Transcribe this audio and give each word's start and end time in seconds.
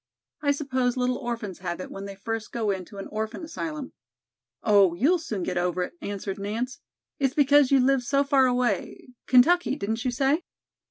I 0.41 0.49
suppose 0.49 0.97
little 0.97 1.19
orphans 1.19 1.59
have 1.59 1.79
it 1.79 1.91
when 1.91 2.05
they 2.05 2.15
first 2.15 2.51
go 2.51 2.71
into 2.71 2.97
an 2.97 3.05
orphan 3.09 3.43
asylum." 3.43 3.93
"Oh, 4.63 4.95
you'll 4.95 5.19
soon 5.19 5.43
get 5.43 5.59
over 5.59 5.83
it," 5.83 5.93
answered 6.01 6.39
Nance. 6.39 6.79
"It's 7.19 7.35
because 7.35 7.69
you 7.69 7.79
live 7.79 8.01
so 8.01 8.23
far 8.23 8.47
away. 8.47 9.09
Kentucky, 9.27 9.75
didn't 9.75 10.03
you 10.03 10.09
say?" 10.09 10.41